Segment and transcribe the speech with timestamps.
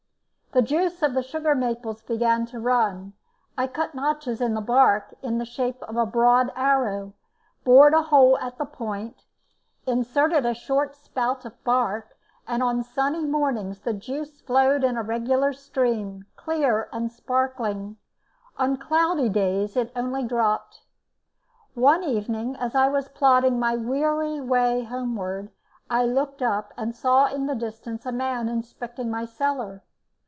[0.53, 3.13] The juice of the sugar maples began to run.
[3.57, 7.13] I cut notches in the bark in the shape of a broad arrow,
[7.63, 9.23] bored a hole at the point,
[9.87, 15.03] inserted a short spout of bark, and on sunny mornings the juice flowed in a
[15.03, 17.95] regular stream, clear and sparkling;
[18.57, 20.81] on cloudy days it only dropped.
[21.75, 25.49] One evening as I was plodding my weary way homeward,
[25.89, 29.85] I looked up and saw in the distance a man inspecting my cellar.